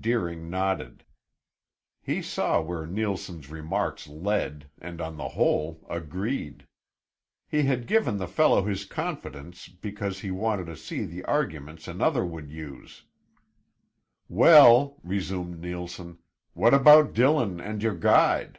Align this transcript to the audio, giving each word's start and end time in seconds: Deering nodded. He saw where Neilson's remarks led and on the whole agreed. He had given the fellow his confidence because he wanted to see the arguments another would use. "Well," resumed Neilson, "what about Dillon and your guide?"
Deering 0.00 0.50
nodded. 0.50 1.04
He 2.02 2.20
saw 2.20 2.60
where 2.60 2.84
Neilson's 2.84 3.48
remarks 3.48 4.08
led 4.08 4.68
and 4.80 5.00
on 5.00 5.16
the 5.16 5.28
whole 5.28 5.86
agreed. 5.88 6.66
He 7.46 7.62
had 7.62 7.86
given 7.86 8.16
the 8.16 8.26
fellow 8.26 8.64
his 8.64 8.84
confidence 8.84 9.68
because 9.68 10.18
he 10.18 10.32
wanted 10.32 10.66
to 10.66 10.76
see 10.76 11.04
the 11.04 11.22
arguments 11.26 11.86
another 11.86 12.26
would 12.26 12.50
use. 12.50 13.04
"Well," 14.28 14.98
resumed 15.04 15.60
Neilson, 15.60 16.18
"what 16.54 16.74
about 16.74 17.12
Dillon 17.14 17.60
and 17.60 17.80
your 17.80 17.94
guide?" 17.94 18.58